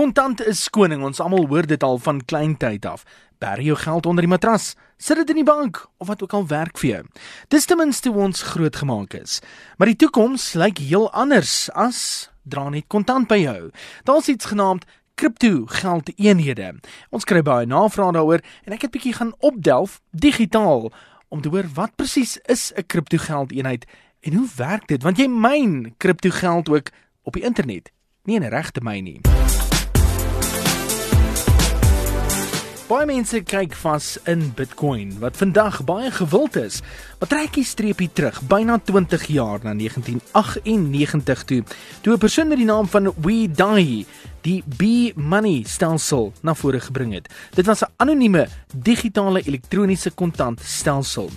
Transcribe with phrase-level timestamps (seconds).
[0.00, 1.02] Kontant is koning.
[1.04, 3.02] Ons almal hoor dit al van klein tyd af.
[3.36, 6.46] Berg jou geld onder die matras, sit dit in die bank of wat ook al
[6.48, 7.00] werk vir jou.
[7.52, 9.42] Dis ten minste hoe ons grootgemaak is.
[9.76, 13.68] Maar die toekoms lyk heel anders as dra net kontant by jou.
[14.08, 14.88] Daar's iets genaamd
[15.20, 16.72] kripto geld eenhede.
[17.12, 20.88] Ons kry baie navrae daaroor en ek het bietjie gaan opdelf digitaal
[21.28, 23.84] om te hoor wat presies is 'n kripto geld eenheid
[24.24, 25.02] en hoe werk dit?
[25.02, 26.88] Want jy myn kripto geld ook
[27.22, 27.92] op die internet,
[28.24, 29.20] nie in 'n regte myn nie.
[32.90, 36.80] Baie mense kyk vas in Bitcoin wat vandag baie gewild is.
[37.20, 41.60] Maar trek jy streepie terug, byna 20 jaar na 1998 toe,
[42.02, 43.78] toe 'n persoon met die naam van We Die
[44.42, 47.28] die B-money stelsel na vore gebring het.
[47.54, 51.30] Dit was 'n anonieme digitale elektroniese kontantstelsel.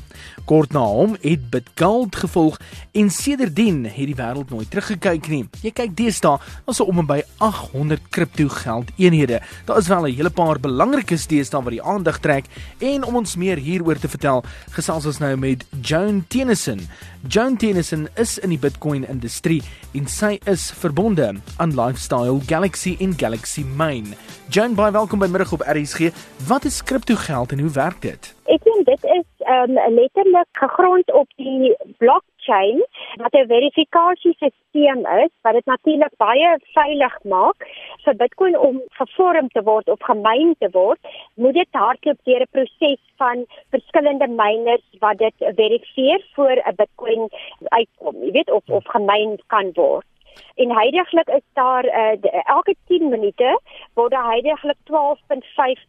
[0.45, 2.59] Kort na hom het Bitgold gevolg
[2.91, 5.49] en sedertdien het die wêreld nooit teruggekyk nie.
[5.61, 9.41] Jy kyk deesdae, ons is om en by 800 kripto geld eenhede.
[9.65, 12.45] Daar is wel 'n hele paar belangrikes deesdae wat die aandag trek
[12.79, 16.79] en om ons meer hieroor te vertel, gesels ons nou met Joan Tennyson.
[17.27, 19.61] Joan Tennyson is in die Bitcoin industrie
[19.93, 24.15] en sy is verbonde aan Lifestyle Galaxy in Galaxy Mine.
[24.49, 26.11] Joan, baie welkom by middag op RSG.
[26.47, 28.35] Wat is kripto geld en hoe werk dit?
[28.51, 32.83] Ek dink dit is um, letterlik gegrond op die blockchain
[33.21, 37.67] wat 'n verifikasiesisteem is wat dit natuurlik baie veilig maak
[38.03, 40.99] vir Bitcoin om gevorm te word of gemyn te word.
[41.35, 47.29] Moet dit hardloop deur 'n proses van verskillende miners wat dit verifieer voor 'n Bitcoin
[47.63, 50.05] uitkom, jy weet of of gemyn kan word.
[50.55, 53.59] En heidaglik is daar uh, elke 10 minute
[53.93, 55.85] word daar heidaglik 12.5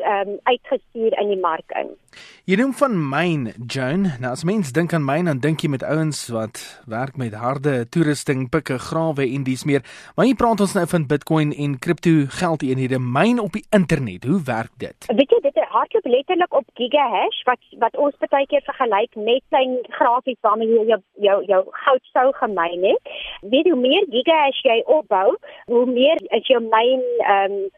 [0.00, 1.96] Bitcoins um, uitgestuur in die mark in.
[2.44, 4.08] Jy noem van myn, Joan.
[4.20, 7.88] Nou as mens dink aan myn, dan dink jy met ouens wat werk met harde
[7.88, 9.84] toerusting, pikke, grawe en dis meer.
[10.16, 14.24] Maar hier praat ons nou van Bitcoin en kripto geldeenhede myn op die internet.
[14.24, 15.06] Hoe werk dit?
[15.06, 19.76] Weet jy, dit hardloop letterlik op gigahash wat wat ons baie keer vergelyk met klein
[19.94, 23.12] grafies waarmee jy jou jou, jou goud sou gemyn het.
[23.52, 25.36] Weet jy hoe meer gigahash jy opbou,
[25.70, 27.70] hoe meer is jou myn ehm um,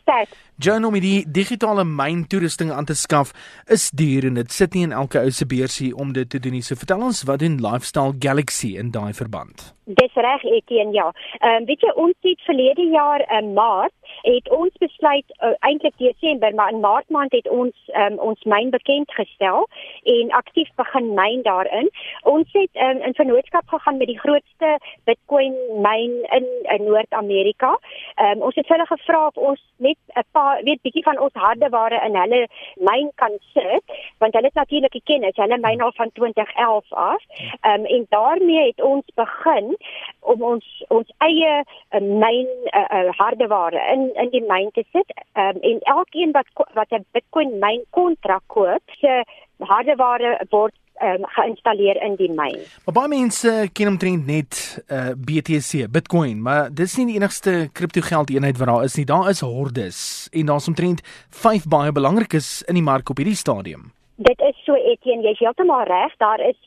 [0.00, 0.28] sterk.
[0.56, 3.32] Journal met die digitale myn toerusting aan te skaf
[3.66, 6.52] is duur en dit sit nie in elke ou se beursie om dit te doen
[6.58, 6.62] nie.
[6.62, 9.72] So vertel ons wat doen Lifestyle Galaxy in daai verband?
[9.84, 11.12] Dis reg Etienne ja.
[11.40, 15.54] Ehm um, weet jy ons het verlede jaar in uh, Maart het ons besluit uh,
[15.60, 19.68] eintlik Desember maar in Maart maand het ons um, ons myn bekend gestel
[20.02, 21.90] en aktief begin myn daarin.
[22.22, 27.78] Ons het um, in vennootskap gegaan met die grootste Bitcoin myn in, in Noord-Amerika.
[28.16, 32.00] Um, ons het hulle gevra of ons net 'n paar weet bietjie van ons hardeware
[32.06, 33.84] in hulle myn kan sit
[34.18, 37.22] want hulle het natuurlik geken as hulle myn al van 2011 af.
[37.62, 39.76] Um, en daarmee het ons begin
[40.20, 45.12] om ons ons eie uh, myn uh, uh, hardeware in in die myn te sit.
[45.32, 49.24] Ehm um, en elkeen wat wat 'n Bitcoin myn kontrak koop, se
[49.58, 52.58] hardeware word um, geïnstalleer in die myn.
[52.86, 58.30] Maar baie mense ken omtrent net uh, BTC, Bitcoin, maar dis nie die enigste kriptogeld
[58.30, 59.06] eenheid wat daar is nie.
[59.08, 60.00] Daar is hordes
[60.32, 63.92] en daar's omtrent 5 baie belangrikes in die mark op hierdie stadium.
[64.16, 66.12] Dit is so Etienne, jy's heeltemal reg.
[66.20, 66.58] Daar is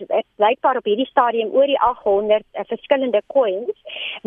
[0.41, 3.77] blykbaar op hierdie stadium oor die 800 uh, verskillende coins,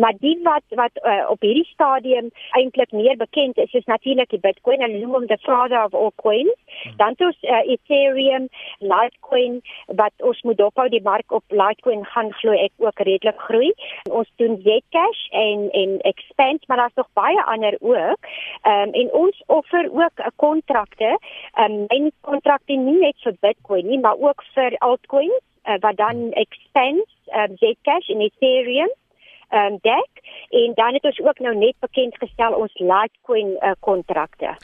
[0.01, 4.39] maar die wat wat uh, op hierdie stadium eintlik meer bekend is, is natuurlik die
[4.39, 4.83] Bitcoin.
[4.85, 6.55] Hulle noem hom the father of all coins.
[6.97, 8.47] Dan het ons uh, Ethereum,
[8.79, 13.71] Litecoin wat ons moet dophou die mark op Litecoin gaan glo ek ook redelik groei.
[14.09, 18.29] Ons doen Zcash en en Expand, maar daar's nog baie ander ook.
[18.61, 21.17] Ehm um, en ons offer ook 'n kontrakte,
[21.53, 25.97] 'n um, myn kontrakte nie net vir Bitcoin nie, maar ook vir altcoins uh, wat
[25.97, 28.93] dan expand um, Zcash en Ethereum
[29.49, 30.11] um, dek
[30.49, 34.55] en dan het ons ook nou net bekend gestel ons Litecoin uh, kontrakte.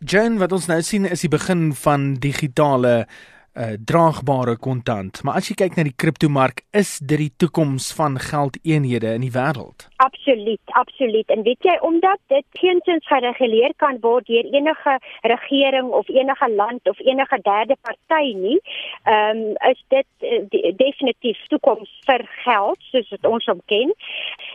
[0.00, 5.20] Jen, wat ons nou sien is die begin van digitale uh, draagbare kontant.
[5.22, 9.32] Maar as jy kyk na die kriptomark, is dit die toekoms van geldeenhede in die
[9.34, 9.84] wêreld.
[10.00, 11.28] Absoluut, absoluut.
[11.28, 14.96] En weet jy omdat dit geensins gereguleer kan word deur enige
[15.36, 18.58] regering of enige land of enige derde party nie,
[19.04, 23.92] ehm um, is dit uh, definitief toekoms vir geld soos wat ons hom ken.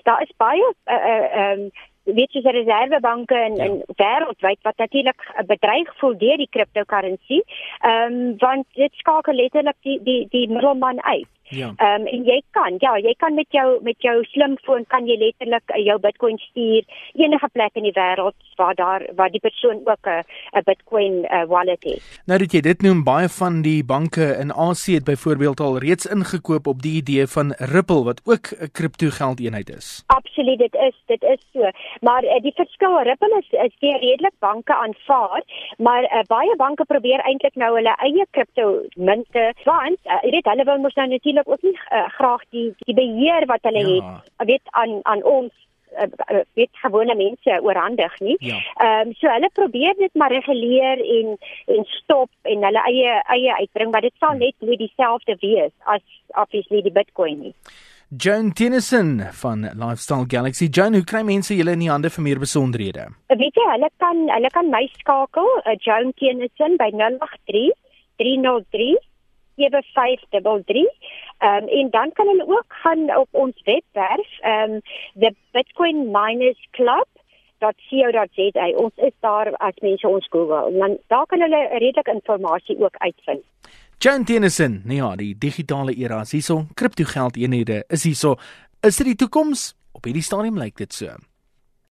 [0.09, 3.63] Daar is baie eh, ehm uh, uh, um, weet jy dat reservebanke in, ja.
[3.63, 7.41] in wêreldwyd wat natuurlik bedreig voel deur die cryptocurrency,
[7.79, 11.29] ehm um, want dit skakel letterlik die die die middelman uit.
[11.49, 11.73] Ja.
[11.77, 15.17] Ehm um, en jy kan ja, jy kan met jou met jou slimfoon kan jy
[15.17, 16.83] letterlik uh, jou Bitcoin stuur
[17.13, 20.23] enige plek in die wêreld waar daar waar die persoon ook 'n
[20.57, 22.01] 'n Bitcoin uh, wallet het.
[22.25, 26.05] Nou dat jy dit noem, baie van die banke in Asië het byvoorbeeld al reeds
[26.05, 30.03] ingekoop op die idee van Ripple wat ook 'n kriptogeldeenheid is.
[30.07, 31.69] Absoluut, dit is dit is so.
[32.01, 35.43] Maar uh, die verskil Ripple is is die redelik banke aanvaar,
[35.77, 40.45] maar uh, baie banke probeer eintlik nou hulle eie kripto munte want uh, jy weet
[40.45, 44.21] hulle wil mos nou natuurlik ook nie uh, graag die die beheer wat hulle ja.
[44.37, 45.51] het weet aan aan ons
[46.01, 48.35] uh, weet gewone mense oorhandig nie.
[48.39, 48.55] Ja.
[48.55, 49.01] Ehm ja.
[49.01, 53.91] um, so hulle probeer dit maar reguleer en en stop en hulle eie eie uitbring,
[53.91, 54.39] maar dit sal hmm.
[54.39, 57.55] net nie dieselfde wees as obviously die Bitcoin nie.
[58.17, 60.67] Joan Tennyson van Lifestyle Galaxy.
[60.69, 63.07] Joan, hoe kry mense julle in die hande vir meer besonderhede?
[63.27, 67.73] Weet jy, hulle kan hulle kan my skakel, uh, Joan Tennyson by 083
[68.21, 68.93] 303
[69.55, 70.85] 7533.
[71.45, 74.81] Ehm um, en dan kan hulle ook gaan op ons webwerf ehm um,
[75.19, 77.07] the Bitcoin Miners Club
[77.59, 78.67] .co.za.
[78.75, 80.77] Ons is daar as mense ons Google.
[80.79, 83.43] Dan daar kan hulle redelik inligting ook uitvind.
[83.97, 86.65] Jan Tennyson, nee ja, die digitale era is hierso.
[86.73, 88.35] Kriptogeld eenhede is hierso.
[88.81, 89.73] Is dit die toekoms?
[89.91, 91.15] Op hierdie stadium lyk dit so.